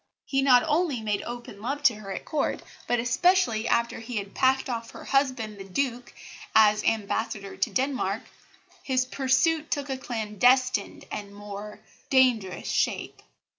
He 0.25 0.41
not 0.41 0.63
only 0.63 0.99
made 0.99 1.21
open 1.27 1.61
love 1.61 1.83
to 1.83 1.93
her 1.93 2.11
at 2.11 2.25
Court, 2.25 2.63
but, 2.87 2.99
especially 2.99 3.67
after 3.67 3.99
he 3.99 4.15
had 4.17 4.33
packed 4.33 4.67
off 4.67 4.89
her 4.89 5.03
husband, 5.05 5.59
the 5.59 5.63
Duke, 5.63 6.11
as 6.55 6.83
Ambassador 6.83 7.55
to 7.57 7.69
Denmark, 7.69 8.23
his 8.81 9.05
pursuit 9.05 9.69
took 9.69 9.91
a 9.91 9.99
clandestine 9.99 11.03
and 11.11 11.35
more 11.35 11.81
dangerous 12.09 12.67
shape. 12.71 13.21